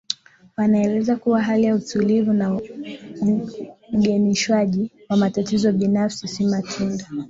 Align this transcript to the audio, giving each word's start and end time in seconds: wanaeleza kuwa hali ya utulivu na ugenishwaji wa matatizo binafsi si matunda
wanaeleza 0.57 1.15
kuwa 1.15 1.41
hali 1.41 1.63
ya 1.63 1.75
utulivu 1.75 2.33
na 2.33 2.59
ugenishwaji 3.93 4.91
wa 5.09 5.17
matatizo 5.17 5.71
binafsi 5.71 6.27
si 6.27 6.45
matunda 6.45 7.07